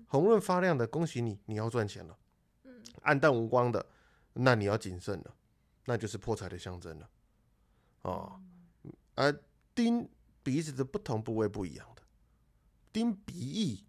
[0.07, 2.17] 红润发亮的，恭喜你，你要赚钱了。
[2.65, 3.85] 嗯，暗淡无光的，
[4.33, 5.33] 那你要谨慎了，
[5.85, 7.09] 那就是破财的象征了。
[8.01, 8.37] 哦，
[9.15, 9.33] 而
[9.73, 10.09] 钉
[10.43, 11.87] 鼻子的不同部位不一样
[12.93, 13.83] 的，钉鼻翼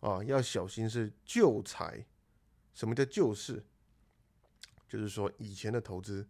[0.00, 2.06] 啊，要小心是旧财。
[2.72, 3.66] 什么叫旧事？
[4.88, 6.26] 就是说以前的投资，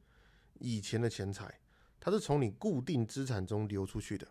[0.55, 1.61] 以前的钱财，
[2.00, 4.26] 它是从你固定资产中流出去的。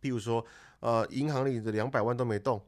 [0.00, 0.44] 比如说，
[0.80, 2.64] 呃，银行里的两百万都没动。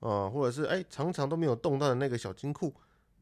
[0.00, 2.74] 啊，或者是哎，常常都没有动到的那个小金库，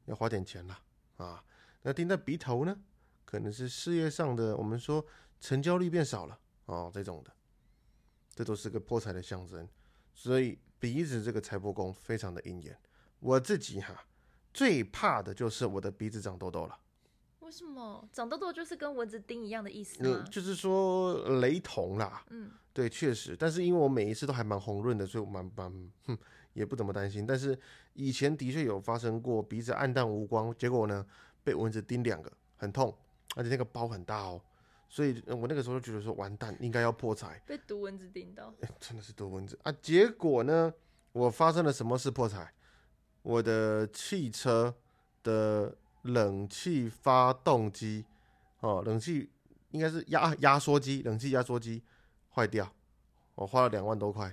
[0.07, 0.77] 要花点钱了
[1.17, 1.45] 啊。
[1.83, 2.77] 那盯在鼻头呢，
[3.25, 5.07] 可能是事业上的，我们说
[5.41, 6.37] 成交率变少了
[6.67, 7.33] 啊，这种的，
[8.35, 9.69] 这都是个破财的象征。
[10.13, 12.79] 所以鼻子这个财帛宫非常的应验。
[13.21, 14.05] 我自己哈，
[14.53, 16.79] 最怕的就是我的鼻子长痘痘了。
[17.41, 20.25] 为什么长痘痘就是跟蚊子叮一样的意思吗？
[20.31, 22.25] 就是说雷同啦。
[22.31, 23.37] 嗯，对，确实。
[23.37, 26.19] 但是因为我每一次都还蛮红润的，所以我蛮蛮哼。
[26.55, 27.59] 也不怎么担心，但是
[27.95, 31.03] 以前的确有发生过鼻子暗淡无光，结果呢
[31.43, 32.95] 被蚊子叮两个，很痛，
[33.35, 34.39] 而且那个包很大哦，
[34.93, 39.73] 所以我那个时候就觉得说完蛋，应该要破财，被毒蚊子叮到，真的是毒蚊子啊！
[39.81, 40.71] 结果呢，
[41.13, 42.53] 我发生了什么事破财？
[43.23, 44.75] 我的汽车
[45.23, 48.05] 的冷气发动机
[48.61, 49.31] 哦，冷气
[49.71, 51.83] 应该是压压缩机，冷气压缩机
[52.35, 52.71] 坏掉，
[53.35, 54.31] 我花了两万多块。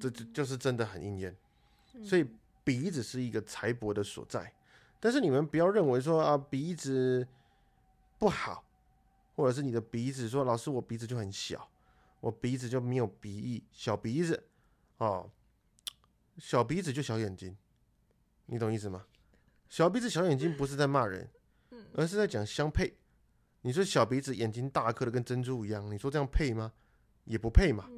[0.00, 1.36] 这就就是真的很应验，
[2.02, 2.26] 所以
[2.64, 4.52] 鼻子是一个财帛的所在。
[4.98, 7.28] 但是你们不要认为说啊鼻子
[8.18, 8.64] 不好，
[9.36, 11.70] 或者是你的鼻子说老师我鼻子就很小，
[12.20, 14.48] 我鼻子就没有鼻翼，小鼻子
[14.98, 15.30] 哦，
[16.38, 17.56] 小鼻子就小眼睛，
[18.46, 19.04] 你懂意思吗？
[19.68, 21.28] 小鼻子小眼睛不是在骂人，
[21.94, 22.96] 而是在讲相配。
[23.62, 26.72] 你说小鼻子眼睛大颗的跟珍珠一样，你说这样配吗？
[27.24, 27.88] 也不配嘛。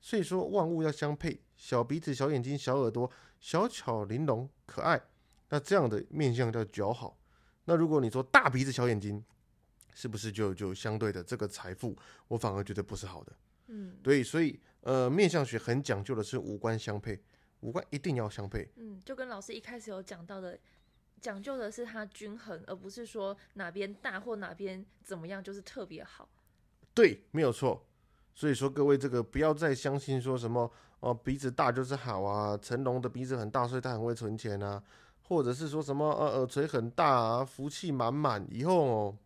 [0.00, 5.00] 所以说万物要相配，小鼻子、小眼睛、小耳朵，小巧玲珑可爱，
[5.48, 7.16] 那这样的面相叫姣好。
[7.66, 9.24] 那如果你说大鼻子、小眼睛，
[9.94, 11.96] 是不是就就相对的这个财富，
[12.28, 13.32] 我反而觉得不是好的。
[13.68, 17.18] 嗯，对，所以呃，面相学很讲究的是五官相配，
[17.60, 18.68] 五官一定要相配。
[18.76, 20.58] 嗯，就跟老师一开始有讲到的，
[21.20, 26.28] 讲究的是它均衡，而不是说哪边大或哪边怎么样就是特别好。
[26.92, 27.86] 对，没有错。
[28.34, 32.56] 所以说，各位这个不要再相信说什么哦，鼻子大就是好啊。
[32.56, 34.82] 成龙的鼻子很大，所以他很会存钱啊。
[35.24, 39.16] 或者是说什么呃耳垂很大啊，福气满满，以后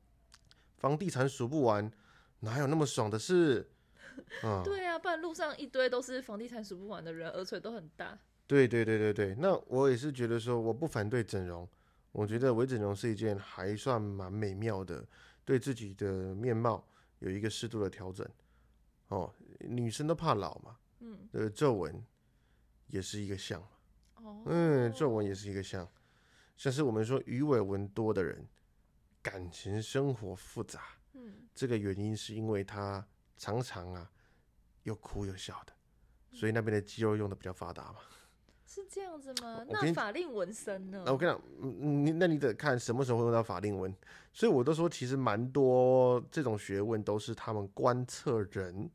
[0.76, 1.90] 房地产数不完，
[2.40, 3.70] 哪有那么爽的事？
[4.42, 8.18] 嗯，对啊，不然路上一堆都是房地产数不完的人，耳垂都很大。
[8.46, 11.68] 对对对对对，那我也是觉得说，我不反对整容，
[12.12, 15.06] 我觉得微整容是一件还算蛮美妙的，
[15.44, 16.86] 对自己的面貌
[17.18, 18.26] 有一个适度的调整。
[19.08, 22.02] 哦，女生都怕老嘛，嗯，呃，皱纹
[22.86, 23.60] 也是一个像，
[24.16, 25.86] 哦，嗯，皱纹也是一个像，
[26.56, 28.46] 像是我们说鱼尾纹多的人，
[29.26, 30.82] 感情生活复杂，
[31.14, 33.04] 嗯，这个原因是因为他
[33.36, 34.08] 常常啊
[34.84, 35.72] 又哭又笑的，
[36.30, 37.98] 所以那边的肌肉用的比较发达嘛，
[38.64, 39.66] 是这样子吗？
[39.68, 41.02] 那法令纹身呢？
[41.04, 43.92] 那我跟你讲，嗯，你那你得看什么时候会用到法令纹。
[44.32, 48.88] 所以我都说，其实蛮多这种学问都是他们观测人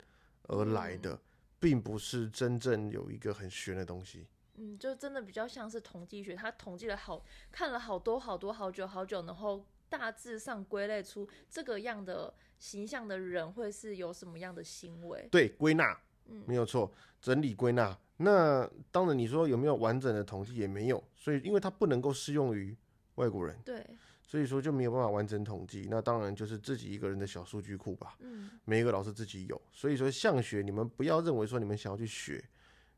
[0.43, 1.19] 而来的，
[1.59, 4.27] 并不是真正有一个很玄的东西。
[4.55, 7.21] 嗯，就真的比较像是统计学，他统计了好
[7.51, 15.27] 看了好多好多好久好久，然后大致上归类出这个样的形象的人会是有什么样的行为。
[15.29, 16.89] 对，归纳嗯没有错，
[17.19, 17.95] 整理归纳。
[18.15, 22.73] 那当然，你说有没有完整的统计也没有，所以因为它不能够适用于
[23.15, 23.85] 外国人，对，
[24.23, 25.87] 所以说就没有办法完整统计。
[25.89, 29.61] 那当然就是自己一个人的小数据库吧，嗯每一个老师自己有。
[29.73, 32.41] 所以说向学，你们不要认为说你们想要去学，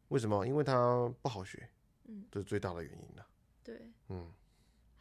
[0.09, 0.45] 为什么？
[0.45, 1.67] 因为它不好学，
[2.05, 3.25] 嗯，这是最大的原因了。
[3.63, 4.29] 对，嗯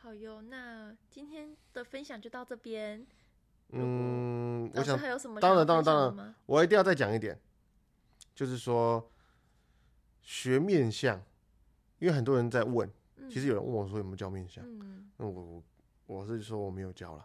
[0.03, 0.43] 好哟。
[0.43, 3.07] 那今天的分享就到这边。
[3.69, 6.35] 嗯，我想还有什么当然当然当然？
[6.45, 7.39] 我一定要再讲一点，
[8.35, 9.09] 就是说
[10.21, 11.23] 学面相，
[12.01, 15.63] 因为很多人在问，嗯其实有人问我说有没有教面相，嗯那我我
[16.07, 17.25] 我是说我没有教了，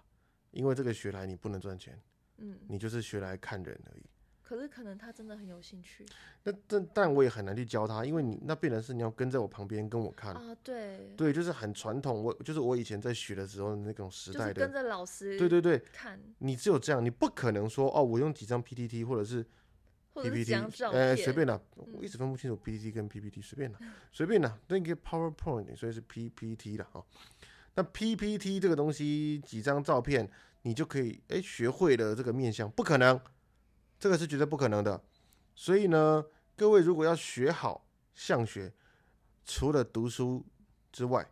[0.52, 2.00] 因为这个学来你不能赚钱，
[2.38, 4.04] 嗯，你就是学来看人而已。
[4.48, 6.06] 可是可能他真的很有兴趣。
[6.44, 12.24] 那但但我也很难去教他，因为你那变成是你要跟在我旁边跟我看，啊，对，对，就是很传统。
[12.24, 19.46] 我就是我以前在学的时候那种时代的，就是跟着老师对对对，看，你只有这样，你不可能说哦，我用几张 PPT 或者是
[20.14, 21.86] PPT，几张照呃，随便的，嗯。
[21.98, 23.78] 我一直分不清楚 PPT 跟 PPT，随便的，
[24.14, 27.04] 随便拿，那个 PowerPoint，所以是 PPT 了哈。
[27.76, 30.30] 那 PPT 这个东西，几张照片，
[30.62, 33.20] 你就可以哎学会了这个面相，不可能，
[34.00, 35.04] 这个是绝对不可能的。
[35.56, 36.26] 所以呢，
[36.56, 38.72] 各位如果要学好相学，
[39.46, 40.46] 除了读书
[40.92, 41.30] 之外，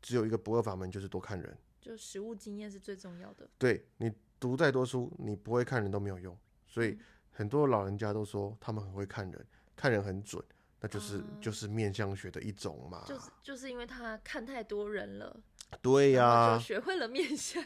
[0.00, 1.56] 只有一个不二法门，就是多看人。
[1.80, 3.48] 就实物经验是最重要的。
[3.58, 6.36] 对你读再多书，你不会看人都没有用。
[6.66, 7.00] 所以嗯
[7.32, 10.42] 很多老人家都说他们很会看人，看人很准，
[10.80, 13.04] 那就是、啊就是面相学的一种嘛。
[13.06, 15.40] 就是就是因为他看太多人了，
[15.80, 17.62] 对呀、就学会了面相。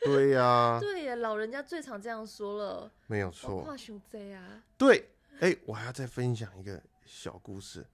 [0.00, 3.62] 对呀、对呀，老人家最常这样说了，没有错。
[3.64, 7.86] 话熊贼啊，对，哎、我还要再分享一个小故事，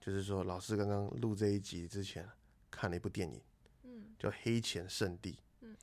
[0.00, 2.28] 就是说老师刚刚录这一集之前
[2.70, 3.40] 看了一部电影，
[3.84, 5.32] 嗯叫《黑钱圣地》。
[5.60, 5.76] 嗯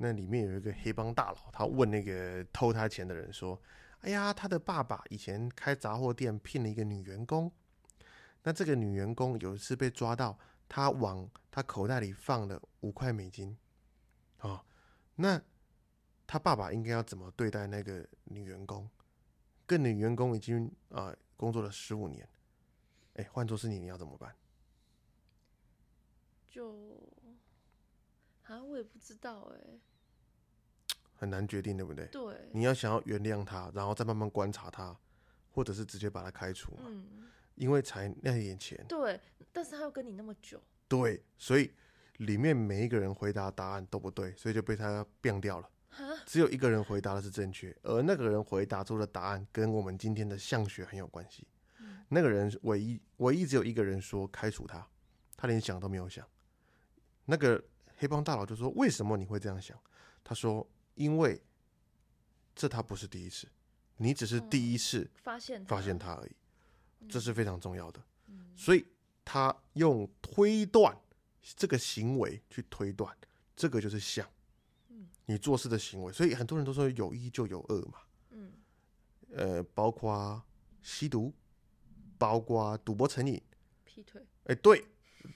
[0.00, 3.60] 那里面有一个黑帮大佬，他问那个偷他钱的人说
[4.02, 7.50] ：“哎呀，他的爸爸以前开杂货店聘了一个女员工，
[8.44, 10.38] 那这个女员工有一次被抓到，
[10.68, 13.56] 他往他口袋里放了五块美金，哦，
[15.20, 15.40] 那
[16.28, 18.88] 他爸爸应该要怎么对待那个女员工？
[19.66, 22.28] 跟女员工已经啊、呃工作了十五年，
[23.14, 24.34] 哎，换作是你，你要怎么办？
[26.48, 27.00] 就
[28.44, 29.78] 啊，我也不知道哎，
[31.14, 32.06] 很难决定，对不对？
[32.06, 34.96] 对，你要想要原谅他，然后再慢慢观察他，
[35.50, 38.84] 或者是直接把他开除嘛，嗯，因为才那一点钱。
[38.88, 39.20] 对，
[39.52, 41.72] 但是他又跟你那么久，对，所以
[42.18, 45.68] 里面每一个人回答答案都不对，所以就被他变掉了。
[46.24, 51.46] 只有一个人回答的是正确，而那个人回答出的答案跟我们今天的相学很有关系。
[51.80, 54.86] 嗯那个人唯一唯一只有一个人说开除他，
[55.36, 56.26] 他连想都没有想。
[57.24, 57.62] 那个
[57.96, 59.78] 黑帮大佬就说：“为什么你会这样想？”
[60.22, 61.42] 他说：“因为
[62.54, 63.48] 这他不是第一次，
[63.96, 68.00] 你只是第一次发现发现他而已，这是非常重要的。
[68.28, 68.86] 嗯所以
[69.24, 70.96] 他用推断
[71.42, 73.16] 这个行为去推断，
[73.56, 74.26] 这个就是像
[74.88, 75.08] 嗯。
[75.26, 77.98] 你做事的行为，所以很多人都说有一就有二嘛。
[78.30, 78.52] 嗯
[79.30, 80.42] 呃，包括
[80.82, 81.32] 吸毒，
[82.16, 83.40] 包括赌博成瘾，
[83.84, 84.84] 劈腿，哎、对，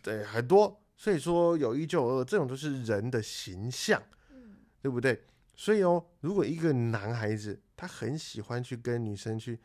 [0.03, 0.81] 对，很多。
[0.97, 5.25] 所以说有一就有二，这种就是人的形象，嗯对不对？
[5.55, 9.59] 所以哦，如果一个男孩子他很喜欢去跟女生去，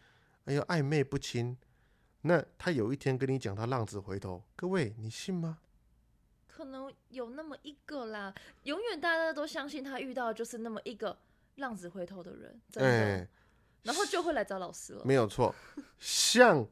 [0.45, 1.55] 哎呦暧昧不清，
[2.21, 5.59] 那他有一天跟你讲他浪子回头，各位你信吗？
[6.57, 8.33] 可能有那么一个啦，
[8.63, 11.15] 永远大家都相信他遇到的就是那么一个
[11.57, 13.27] 浪子回头的人，真的，哎，
[13.83, 15.03] 然后就会来找老师了。
[15.05, 15.53] 没有错，
[15.99, 16.65] 像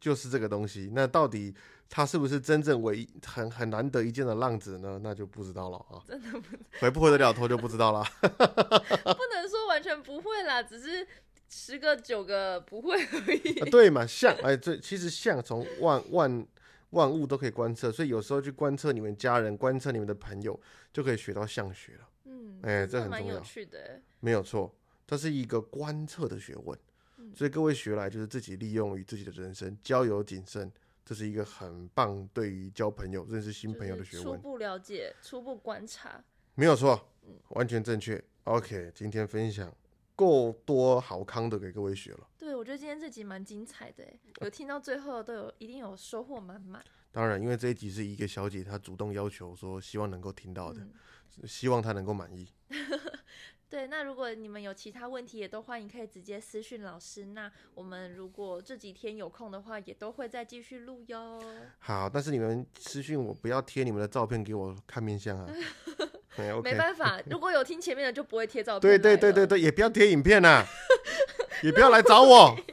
[0.00, 0.90] 就是这个东西。
[0.94, 1.54] 那到底
[1.90, 4.98] 他是不是真正唯一很很难得一见的浪子呢？
[5.02, 6.46] 那就不知道了啊，真的不
[6.80, 8.02] 回不回得了头就不知道了。
[8.22, 11.06] 不能说完全不会啦，只是
[11.50, 13.58] 十个九个不会而已。
[13.60, 16.46] 啊，对嘛，像哎，这其实像从万万
[16.90, 20.58] 万物都可以观测，所以有时候去观测你们家人、观测你们的朋友，
[20.92, 22.08] 就可以学到相学了。
[22.24, 24.02] 嗯，哎这很重要趣的欸。
[24.20, 24.74] 没有错，
[25.06, 26.78] 它是一个观测的学问。
[27.18, 30.72] 嗯所以各位学来就是自己利用于自己的人生，交友谨慎，
[31.04, 34.24] 这是一个很棒对于交朋友、认识新朋友的学问。
[34.24, 36.24] 初步了解、初步观察。
[36.54, 38.22] 没有错嗯，完全正确。
[38.44, 39.70] OK，今天分享
[40.18, 42.28] 够多好康的给各位学了。
[42.36, 46.84] 对，我觉得今天这集蛮精彩的欸，有听到最后都有一定有收获满满。
[47.12, 52.48] 当然，因为这一集是一个小姐她主动要求说，希望能够听到的，嗯希望她能够满意。
[53.70, 57.26] 对，那如果你们有其他问题，也都欢迎可以直接私讯老师。
[57.26, 61.40] 那我们如果这几天有空的话，也都会再继续录哟。
[61.78, 65.46] 好，但是你们私讯我，不要贴你们的照片给我看面相啊。
[66.38, 68.80] 哎没办法，如果有听前面的就不会贴照片。
[68.80, 70.64] 对对对对，对，也不要贴影片啊。
[71.62, 72.56] 也不要来找我。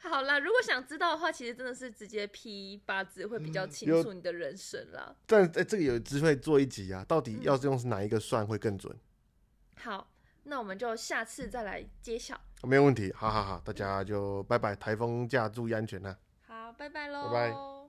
[0.00, 5.16] 好啦，如果想知道的话，其实真的是直接批八字会比较清楚你的人生啦。
[5.26, 8.94] 但哎、这个有机会做一集啊，到底要是用是哪一个算会更准？
[9.80, 10.12] 好，
[10.42, 12.38] 那我们就下次再来揭晓。
[12.62, 16.16] 没有问题，好好好，大家就拜拜，台风假注意安全啊。
[16.46, 17.83] 好，拜拜喽，拜拜